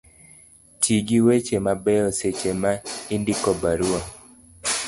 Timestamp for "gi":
1.07-1.19